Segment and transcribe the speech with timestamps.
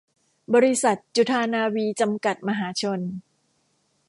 [0.53, 2.99] บริษัท จุฑานาวี จำกัด มหาชน